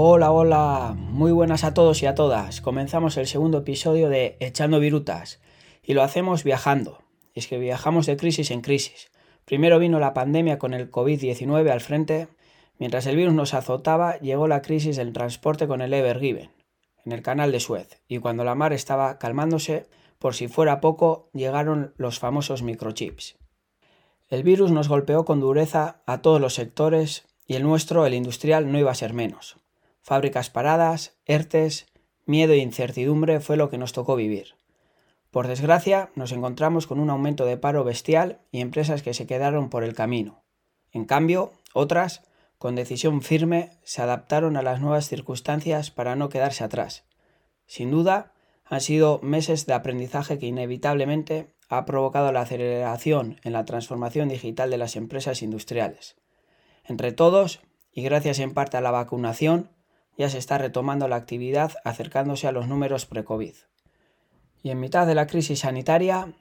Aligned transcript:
Hola, 0.00 0.30
hola, 0.30 0.94
muy 0.96 1.32
buenas 1.32 1.64
a 1.64 1.74
todos 1.74 2.04
y 2.04 2.06
a 2.06 2.14
todas. 2.14 2.60
Comenzamos 2.60 3.16
el 3.16 3.26
segundo 3.26 3.58
episodio 3.58 4.08
de 4.08 4.36
Echando 4.38 4.78
Virutas 4.78 5.40
y 5.82 5.94
lo 5.94 6.04
hacemos 6.04 6.44
viajando. 6.44 7.02
Es 7.34 7.48
que 7.48 7.58
viajamos 7.58 8.06
de 8.06 8.16
crisis 8.16 8.52
en 8.52 8.60
crisis. 8.60 9.10
Primero 9.44 9.80
vino 9.80 9.98
la 9.98 10.14
pandemia 10.14 10.56
con 10.56 10.72
el 10.72 10.88
COVID-19 10.88 11.68
al 11.68 11.80
frente. 11.80 12.28
Mientras 12.78 13.06
el 13.06 13.16
virus 13.16 13.34
nos 13.34 13.54
azotaba, 13.54 14.20
llegó 14.20 14.46
la 14.46 14.62
crisis 14.62 14.96
del 14.96 15.12
transporte 15.12 15.66
con 15.66 15.80
el 15.80 15.92
Ever 15.92 16.20
Given, 16.20 16.52
en 17.04 17.10
el 17.10 17.22
canal 17.22 17.50
de 17.50 17.58
Suez. 17.58 18.00
Y 18.06 18.18
cuando 18.18 18.44
la 18.44 18.54
mar 18.54 18.72
estaba 18.72 19.18
calmándose, 19.18 19.88
por 20.20 20.36
si 20.36 20.46
fuera 20.46 20.80
poco, 20.80 21.28
llegaron 21.32 21.92
los 21.96 22.20
famosos 22.20 22.62
microchips. 22.62 23.36
El 24.28 24.44
virus 24.44 24.70
nos 24.70 24.88
golpeó 24.88 25.24
con 25.24 25.40
dureza 25.40 26.02
a 26.06 26.22
todos 26.22 26.40
los 26.40 26.54
sectores 26.54 27.26
y 27.48 27.56
el 27.56 27.64
nuestro, 27.64 28.06
el 28.06 28.14
industrial, 28.14 28.70
no 28.70 28.78
iba 28.78 28.92
a 28.92 28.94
ser 28.94 29.12
menos. 29.12 29.56
Fábricas 30.08 30.48
paradas, 30.48 31.18
ERTES, 31.26 31.86
miedo 32.24 32.54
e 32.54 32.64
incertidumbre 32.64 33.40
fue 33.40 33.58
lo 33.58 33.68
que 33.68 33.76
nos 33.76 33.92
tocó 33.92 34.16
vivir. 34.16 34.54
Por 35.30 35.48
desgracia, 35.48 36.08
nos 36.14 36.32
encontramos 36.32 36.86
con 36.86 36.98
un 36.98 37.10
aumento 37.10 37.44
de 37.44 37.58
paro 37.58 37.84
bestial 37.84 38.40
y 38.50 38.62
empresas 38.62 39.02
que 39.02 39.12
se 39.12 39.26
quedaron 39.26 39.68
por 39.68 39.84
el 39.84 39.92
camino. 39.92 40.44
En 40.92 41.04
cambio, 41.04 41.52
otras, 41.74 42.22
con 42.56 42.74
decisión 42.74 43.20
firme, 43.20 43.72
se 43.82 44.00
adaptaron 44.00 44.56
a 44.56 44.62
las 44.62 44.80
nuevas 44.80 45.08
circunstancias 45.08 45.90
para 45.90 46.16
no 46.16 46.30
quedarse 46.30 46.64
atrás. 46.64 47.04
Sin 47.66 47.90
duda, 47.90 48.32
han 48.64 48.80
sido 48.80 49.20
meses 49.22 49.66
de 49.66 49.74
aprendizaje 49.74 50.38
que 50.38 50.46
inevitablemente 50.46 51.54
ha 51.68 51.84
provocado 51.84 52.32
la 52.32 52.40
aceleración 52.40 53.40
en 53.44 53.52
la 53.52 53.66
transformación 53.66 54.30
digital 54.30 54.70
de 54.70 54.78
las 54.78 54.96
empresas 54.96 55.42
industriales. 55.42 56.16
Entre 56.86 57.12
todos, 57.12 57.60
y 57.92 58.00
gracias 58.00 58.38
en 58.38 58.54
parte 58.54 58.78
a 58.78 58.80
la 58.80 58.90
vacunación, 58.90 59.68
ya 60.18 60.28
se 60.28 60.36
está 60.38 60.58
retomando 60.58 61.06
la 61.06 61.16
actividad 61.16 61.72
acercándose 61.84 62.48
a 62.48 62.52
los 62.52 62.66
números 62.66 63.06
pre-COVID. 63.06 63.54
Y 64.62 64.70
en 64.70 64.80
mitad 64.80 65.06
de 65.06 65.14
la 65.14 65.28
crisis 65.28 65.60
sanitaria 65.60 66.34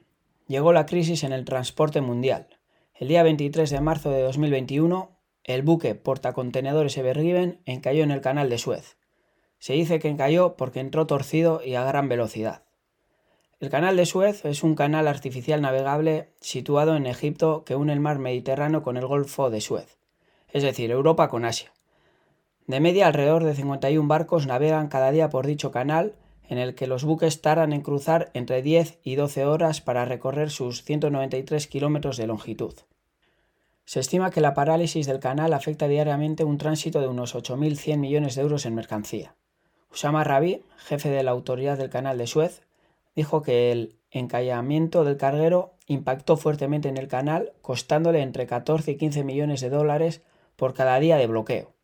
llegó 0.47 0.73
la 0.73 0.87
crisis 0.87 1.23
en 1.23 1.31
el 1.31 1.45
transporte 1.45 2.01
mundial. 2.01 2.47
El 2.95 3.07
día 3.07 3.21
23 3.21 3.69
de 3.69 3.79
marzo 3.79 4.09
de 4.09 4.23
2021, 4.23 5.11
el 5.43 5.61
buque 5.61 5.93
portacontenedores 5.93 6.97
Evergiven 6.97 7.61
encalló 7.65 8.03
en 8.03 8.09
el 8.09 8.21
canal 8.21 8.49
de 8.49 8.57
Suez. 8.57 8.97
Se 9.59 9.73
dice 9.73 9.99
que 9.99 10.09
encalló 10.09 10.57
porque 10.57 10.79
entró 10.79 11.05
torcido 11.05 11.61
y 11.63 11.75
a 11.75 11.83
gran 11.83 12.09
velocidad. 12.09 12.63
El 13.59 13.69
canal 13.69 13.95
de 13.95 14.07
Suez 14.07 14.43
es 14.45 14.63
un 14.63 14.75
canal 14.75 15.07
artificial 15.07 15.61
navegable 15.61 16.33
situado 16.41 16.95
en 16.95 17.05
Egipto 17.05 17.63
que 17.63 17.75
une 17.75 17.93
el 17.93 17.99
mar 17.99 18.17
Mediterráneo 18.17 18.81
con 18.81 18.97
el 18.97 19.05
Golfo 19.05 19.51
de 19.51 19.61
Suez, 19.61 19.97
es 20.49 20.63
decir, 20.63 20.89
Europa 20.89 21.27
con 21.29 21.45
Asia. 21.45 21.71
De 22.67 22.81
media, 22.81 23.07
alrededor 23.07 23.45
de 23.45 23.55
51 23.55 24.09
barcos 24.09 24.45
navegan 24.45 24.89
cada 24.89 25.11
día 25.11 25.29
por 25.29 25.47
dicho 25.47 25.71
canal, 25.71 26.15
en 26.49 26.57
el 26.57 26.75
que 26.75 26.85
los 26.85 27.05
buques 27.05 27.41
tardan 27.41 27.71
en 27.71 27.81
cruzar 27.81 28.29
entre 28.33 28.61
10 28.61 28.99
y 29.03 29.15
12 29.15 29.45
horas 29.45 29.79
para 29.79 30.03
recorrer 30.03 30.49
sus 30.49 30.83
193 30.83 31.65
kilómetros 31.67 32.17
de 32.17 32.27
longitud. 32.27 32.73
Se 33.85 34.01
estima 34.01 34.31
que 34.31 34.41
la 34.41 34.53
parálisis 34.53 35.07
del 35.07 35.19
canal 35.19 35.53
afecta 35.53 35.87
diariamente 35.87 36.43
un 36.43 36.57
tránsito 36.57 36.99
de 36.99 37.07
unos 37.07 37.35
8.100 37.35 37.99
millones 37.99 38.35
de 38.35 38.41
euros 38.41 38.65
en 38.65 38.75
mercancía. 38.75 39.33
Usama 39.89 40.25
Rabi, 40.25 40.61
jefe 40.75 41.09
de 41.09 41.23
la 41.23 41.31
autoridad 41.31 41.77
del 41.77 41.89
canal 41.89 42.17
de 42.17 42.27
Suez, 42.27 42.63
dijo 43.15 43.43
que 43.43 43.71
el 43.71 43.95
encallamiento 44.11 45.05
del 45.05 45.15
carguero 45.15 45.75
impactó 45.85 46.35
fuertemente 46.35 46.89
en 46.89 46.97
el 46.97 47.07
canal, 47.07 47.53
costándole 47.61 48.21
entre 48.21 48.45
14 48.45 48.91
y 48.91 48.97
15 48.97 49.23
millones 49.23 49.61
de 49.61 49.69
dólares 49.69 50.21
por 50.57 50.73
cada 50.73 50.99
día 50.99 51.15
de 51.15 51.27
bloqueo. 51.27 51.76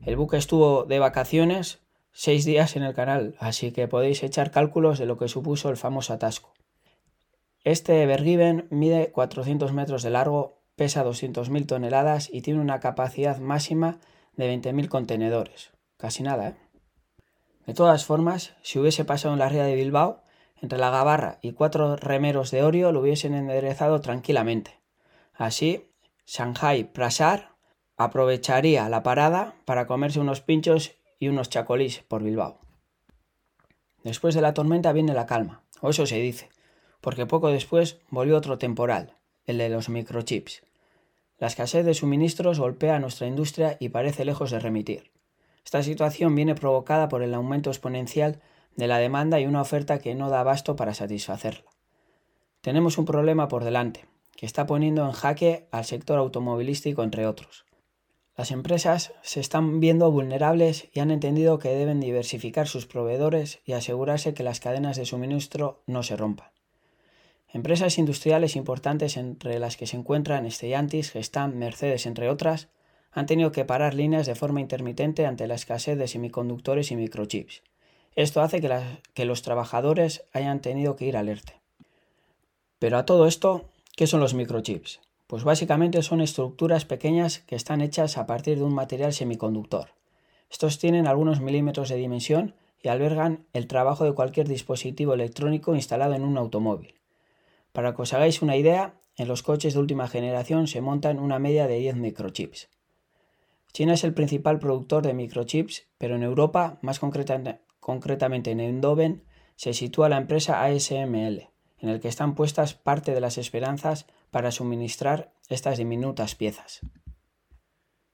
El 0.00 0.16
buque 0.16 0.36
estuvo 0.36 0.84
de 0.84 0.98
vacaciones 0.98 1.80
seis 2.12 2.44
días 2.44 2.76
en 2.76 2.82
el 2.82 2.94
canal, 2.94 3.36
así 3.38 3.72
que 3.72 3.88
podéis 3.88 4.22
echar 4.22 4.50
cálculos 4.50 4.98
de 4.98 5.06
lo 5.06 5.18
que 5.18 5.28
supuso 5.28 5.68
el 5.68 5.76
famoso 5.76 6.12
atasco. 6.12 6.54
Este 7.64 8.02
Evergiven 8.02 8.68
mide 8.70 9.10
400 9.10 9.72
metros 9.72 10.02
de 10.02 10.10
largo, 10.10 10.62
pesa 10.76 11.04
200.000 11.04 11.66
toneladas 11.66 12.30
y 12.32 12.42
tiene 12.42 12.60
una 12.60 12.80
capacidad 12.80 13.38
máxima 13.38 13.98
de 14.36 14.54
20.000 14.54 14.88
contenedores. 14.88 15.72
Casi 15.96 16.22
nada, 16.22 16.48
¿eh? 16.48 16.56
De 17.66 17.74
todas 17.74 18.04
formas, 18.04 18.54
si 18.62 18.78
hubiese 18.78 19.04
pasado 19.04 19.34
en 19.34 19.40
la 19.40 19.48
ría 19.48 19.64
de 19.64 19.74
Bilbao, 19.74 20.22
entre 20.62 20.78
la 20.78 20.90
gabarra 20.90 21.38
y 21.42 21.52
cuatro 21.52 21.96
remeros 21.96 22.50
de 22.50 22.62
Orio 22.62 22.92
lo 22.92 23.00
hubiesen 23.00 23.34
enderezado 23.34 24.00
tranquilamente. 24.00 24.80
Así, 25.34 25.90
Shanghai 26.24 26.84
Prasar 26.84 27.55
aprovecharía 27.96 28.88
la 28.88 29.02
parada 29.02 29.54
para 29.64 29.86
comerse 29.86 30.20
unos 30.20 30.40
pinchos 30.40 30.92
y 31.18 31.28
unos 31.28 31.48
chacolís 31.48 32.00
por 32.08 32.22
Bilbao. 32.22 32.58
Después 34.04 34.34
de 34.34 34.42
la 34.42 34.54
tormenta 34.54 34.92
viene 34.92 35.14
la 35.14 35.26
calma, 35.26 35.62
o 35.80 35.90
eso 35.90 36.06
se 36.06 36.18
dice, 36.18 36.48
porque 37.00 37.26
poco 37.26 37.48
después 37.48 37.98
volvió 38.08 38.36
otro 38.36 38.58
temporal, 38.58 39.16
el 39.46 39.58
de 39.58 39.68
los 39.68 39.88
microchips. 39.88 40.62
La 41.38 41.48
escasez 41.48 41.84
de 41.84 41.94
suministros 41.94 42.58
golpea 42.58 42.96
a 42.96 42.98
nuestra 43.00 43.26
industria 43.26 43.76
y 43.80 43.90
parece 43.90 44.24
lejos 44.24 44.50
de 44.50 44.60
remitir. 44.60 45.10
Esta 45.64 45.82
situación 45.82 46.34
viene 46.34 46.54
provocada 46.54 47.08
por 47.08 47.22
el 47.22 47.34
aumento 47.34 47.70
exponencial 47.70 48.40
de 48.76 48.86
la 48.86 48.98
demanda 48.98 49.40
y 49.40 49.46
una 49.46 49.60
oferta 49.60 49.98
que 49.98 50.14
no 50.14 50.30
da 50.30 50.40
abasto 50.40 50.76
para 50.76 50.94
satisfacerla. 50.94 51.70
Tenemos 52.60 52.98
un 52.98 53.04
problema 53.04 53.48
por 53.48 53.64
delante, 53.64 54.06
que 54.36 54.46
está 54.46 54.66
poniendo 54.66 55.04
en 55.04 55.12
jaque 55.12 55.66
al 55.72 55.84
sector 55.84 56.18
automovilístico, 56.18 57.02
entre 57.02 57.26
otros. 57.26 57.65
Las 58.36 58.50
empresas 58.50 59.14
se 59.22 59.40
están 59.40 59.80
viendo 59.80 60.10
vulnerables 60.10 60.88
y 60.92 61.00
han 61.00 61.10
entendido 61.10 61.58
que 61.58 61.70
deben 61.70 62.00
diversificar 62.00 62.68
sus 62.68 62.84
proveedores 62.84 63.60
y 63.64 63.72
asegurarse 63.72 64.34
que 64.34 64.42
las 64.42 64.60
cadenas 64.60 64.98
de 64.98 65.06
suministro 65.06 65.82
no 65.86 66.02
se 66.02 66.16
rompan. 66.16 66.50
Empresas 67.48 67.96
industriales 67.96 68.54
importantes 68.54 69.16
entre 69.16 69.58
las 69.58 69.78
que 69.78 69.86
se 69.86 69.96
encuentran 69.96 70.50
Stellantis, 70.50 71.12
Gestam, 71.12 71.54
Mercedes, 71.54 72.04
entre 72.04 72.28
otras, 72.28 72.68
han 73.10 73.24
tenido 73.24 73.52
que 73.52 73.64
parar 73.64 73.94
líneas 73.94 74.26
de 74.26 74.34
forma 74.34 74.60
intermitente 74.60 75.24
ante 75.24 75.46
la 75.46 75.54
escasez 75.54 75.96
de 75.96 76.06
semiconductores 76.06 76.90
y 76.90 76.96
microchips. 76.96 77.62
Esto 78.14 78.42
hace 78.42 78.60
que, 78.60 78.70
que 79.14 79.24
los 79.24 79.40
trabajadores 79.40 80.24
hayan 80.34 80.60
tenido 80.60 80.96
que 80.96 81.06
ir 81.06 81.16
alerta. 81.16 81.54
Pero 82.78 82.98
a 82.98 83.06
todo 83.06 83.26
esto, 83.26 83.70
¿qué 83.96 84.06
son 84.06 84.20
los 84.20 84.34
microchips? 84.34 85.00
Pues 85.26 85.42
básicamente 85.42 86.02
son 86.02 86.20
estructuras 86.20 86.84
pequeñas 86.84 87.40
que 87.40 87.56
están 87.56 87.80
hechas 87.80 88.16
a 88.16 88.26
partir 88.26 88.58
de 88.58 88.64
un 88.64 88.74
material 88.74 89.12
semiconductor. 89.12 89.88
Estos 90.50 90.78
tienen 90.78 91.06
algunos 91.06 91.40
milímetros 91.40 91.88
de 91.88 91.96
dimensión 91.96 92.54
y 92.80 92.88
albergan 92.88 93.46
el 93.52 93.66
trabajo 93.66 94.04
de 94.04 94.12
cualquier 94.12 94.46
dispositivo 94.46 95.14
electrónico 95.14 95.74
instalado 95.74 96.14
en 96.14 96.22
un 96.22 96.38
automóvil. 96.38 96.94
Para 97.72 97.94
que 97.94 98.02
os 98.02 98.12
hagáis 98.12 98.42
una 98.42 98.56
idea, 98.56 98.94
en 99.16 99.26
los 99.28 99.42
coches 99.42 99.74
de 99.74 99.80
última 99.80 100.06
generación 100.06 100.68
se 100.68 100.80
montan 100.80 101.18
una 101.18 101.38
media 101.38 101.66
de 101.66 101.78
10 101.78 101.96
microchips. 101.96 102.68
China 103.72 103.94
es 103.94 104.04
el 104.04 104.14
principal 104.14 104.58
productor 104.58 105.02
de 105.02 105.14
microchips, 105.14 105.86
pero 105.98 106.14
en 106.16 106.22
Europa, 106.22 106.78
más 106.82 107.00
concretamente 107.00 108.50
en 108.50 108.60
Eindhoven, 108.60 109.24
se 109.56 109.74
sitúa 109.74 110.08
la 110.08 110.18
empresa 110.18 110.62
ASML, 110.62 111.48
en 111.78 111.88
el 111.88 112.00
que 112.00 112.08
están 112.08 112.34
puestas 112.34 112.74
parte 112.74 113.12
de 113.12 113.20
las 113.20 113.38
esperanzas 113.38 114.06
para 114.30 114.50
suministrar 114.50 115.32
estas 115.48 115.78
diminutas 115.78 116.34
piezas. 116.34 116.80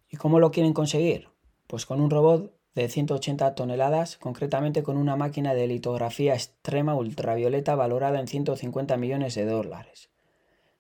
¿Y 0.09 0.17
cómo 0.17 0.41
lo 0.41 0.51
quieren 0.51 0.73
conseguir? 0.73 1.29
Pues 1.67 1.87
con 1.87 2.01
un 2.01 2.11
robot 2.11 2.55
de 2.75 2.89
180 2.89 3.55
toneladas, 3.55 4.17
concretamente 4.17 4.83
con 4.83 4.97
una 4.97 5.17
máquina 5.17 5.55
de 5.55 5.67
litografía 5.67 6.35
extrema 6.35 6.95
ultravioleta 6.95 7.75
valorada 7.75 8.19
en 8.19 8.29
150 8.29 8.97
millones 8.97 9.35
de 9.35 9.45
dólares. 9.45 10.11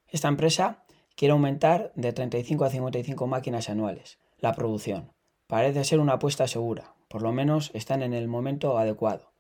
Esta 0.08 0.28
empresa 0.28 0.85
quiere 1.17 1.32
aumentar 1.32 1.93
de 1.94 2.12
35 2.12 2.64
a 2.64 2.70
55 2.70 3.26
máquinas 3.26 3.69
anuales 3.69 4.19
la 4.38 4.52
producción. 4.55 5.12
Parece 5.46 5.85
ser 5.85 6.00
una 6.00 6.14
apuesta 6.14 6.49
segura, 6.49 6.94
por 7.08 7.23
lo 7.23 7.32
menos 7.32 7.70
están 7.75 8.02
en 8.02 8.12
el 8.12 8.26
momento 8.26 8.76
adecuado. 8.76 9.31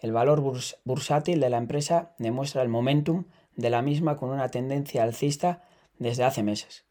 El 0.00 0.12
valor 0.12 0.40
bursátil 0.84 1.40
de 1.40 1.50
la 1.50 1.58
empresa 1.58 2.14
demuestra 2.18 2.62
el 2.62 2.68
momentum 2.68 3.24
de 3.54 3.70
la 3.70 3.82
misma 3.82 4.16
con 4.16 4.30
una 4.30 4.48
tendencia 4.48 5.02
alcista 5.02 5.62
desde 5.98 6.24
hace 6.24 6.42
meses. 6.42 6.86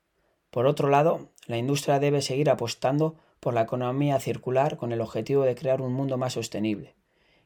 Por 0.52 0.68
otro 0.68 0.90
lado, 0.90 1.30
la 1.48 1.58
industria 1.58 2.00
debe 2.00 2.22
seguir 2.22 2.50
apostando 2.50 3.18
por 3.40 3.54
la 3.54 3.62
economía 3.62 4.20
circular 4.20 4.78
con 4.78 4.92
el 4.92 5.02
objetivo 5.02 5.44
de 5.44 5.56
crear 5.56 5.82
un 5.82 5.94
mundo 5.94 6.18
más 6.18 6.34
sostenible. 6.34 6.96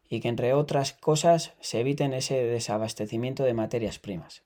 y 0.10 0.20
que 0.20 0.28
entre 0.28 0.54
otras 0.54 0.94
cosas 0.94 1.54
se 1.60 1.80
eviten 1.80 2.14
ese 2.14 2.36
desabastecimiento 2.44 3.44
de 3.44 3.56
materias 3.56 3.98
primas. 3.98 4.44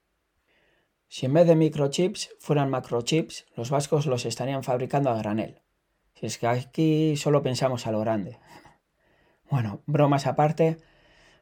Si 1.09 1.25
en 1.25 1.33
vez 1.33 1.47
de 1.47 1.55
microchips 1.55 2.29
fueran 2.39 2.69
macrochips, 2.69 3.47
los 3.55 3.69
vascos 3.69 4.05
los 4.05 4.25
estarían 4.25 4.63
fabricando 4.63 5.09
a 5.09 5.17
granel. 5.17 5.61
Si 6.13 6.25
es 6.25 6.37
que 6.37 6.47
aquí 6.47 7.17
solo 7.17 7.41
pensamos 7.41 7.87
a 7.87 7.91
lo 7.91 7.99
grande. 7.99 8.39
Bueno, 9.49 9.81
bromas 9.85 10.27
aparte, 10.27 10.77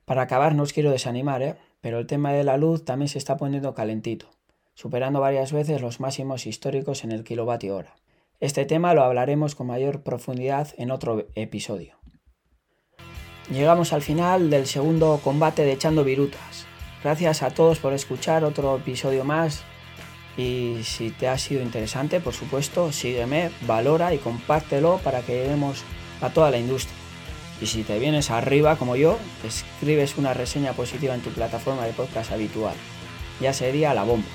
para 0.05 0.21
acabar 0.21 0.55
no 0.55 0.63
os 0.63 0.73
quiero 0.73 0.91
desanimar, 0.91 1.41
¿eh? 1.41 1.55
pero 1.81 1.99
el 1.99 2.07
tema 2.07 2.31
de 2.31 2.43
la 2.43 2.57
luz 2.57 2.85
también 2.85 3.09
se 3.09 3.17
está 3.17 3.37
poniendo 3.37 3.73
calentito, 3.73 4.27
superando 4.73 5.19
varias 5.19 5.51
veces 5.51 5.81
los 5.81 5.99
máximos 5.99 6.45
históricos 6.45 7.03
en 7.03 7.11
el 7.11 7.23
kilovatio 7.23 7.75
hora. 7.75 7.95
Este 8.39 8.65
tema 8.65 8.93
lo 8.93 9.03
hablaremos 9.03 9.55
con 9.55 9.67
mayor 9.67 10.03
profundidad 10.03 10.69
en 10.77 10.91
otro 10.91 11.27
episodio. 11.35 11.95
Llegamos 13.49 13.93
al 13.93 14.01
final 14.01 14.49
del 14.49 14.65
segundo 14.65 15.19
combate 15.23 15.63
de 15.63 15.73
Echando 15.73 16.03
Virutas. 16.03 16.65
Gracias 17.03 17.43
a 17.43 17.51
todos 17.51 17.79
por 17.79 17.93
escuchar 17.93 18.43
otro 18.43 18.75
episodio 18.77 19.23
más 19.23 19.63
y 20.37 20.79
si 20.83 21.11
te 21.11 21.27
ha 21.27 21.37
sido 21.37 21.61
interesante, 21.61 22.19
por 22.19 22.33
supuesto, 22.33 22.91
sígueme, 22.91 23.51
valora 23.61 24.13
y 24.13 24.17
compártelo 24.17 24.99
para 25.03 25.21
que 25.21 25.33
lleguemos 25.33 25.83
a 26.21 26.29
toda 26.31 26.51
la 26.51 26.57
industria. 26.57 27.04
Y 27.61 27.67
si 27.67 27.83
te 27.83 27.99
vienes 27.99 28.31
arriba 28.31 28.75
como 28.75 28.95
yo, 28.95 29.17
escribes 29.45 30.17
una 30.17 30.33
reseña 30.33 30.73
positiva 30.73 31.15
en 31.15 31.21
tu 31.21 31.29
plataforma 31.29 31.85
de 31.85 31.93
podcast 31.93 32.31
habitual. 32.31 32.75
Ya 33.39 33.53
sería 33.53 33.93
la 33.93 34.03
bomba. 34.03 34.27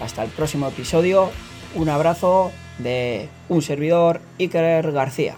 Hasta 0.00 0.24
el 0.24 0.30
próximo 0.30 0.68
episodio. 0.68 1.30
Un 1.74 1.88
abrazo 1.88 2.50
de 2.78 3.28
un 3.48 3.62
servidor 3.62 4.20
Iker 4.38 4.90
García. 4.92 5.36